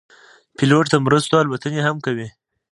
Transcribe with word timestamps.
پیلوټ 0.57 0.85
د 0.89 0.95
مرستو 1.05 1.35
الوتنې 1.43 1.81
هم 1.87 1.97
کوي. 2.05 2.27